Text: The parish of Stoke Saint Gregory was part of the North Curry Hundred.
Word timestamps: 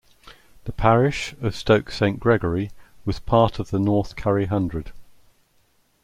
The 0.63 0.71
parish 0.71 1.35
of 1.41 1.55
Stoke 1.55 1.91
Saint 1.91 2.19
Gregory 2.19 2.71
was 3.05 3.19
part 3.19 3.59
of 3.59 3.69
the 3.69 3.77
North 3.77 4.15
Curry 4.15 4.45
Hundred. 4.47 4.93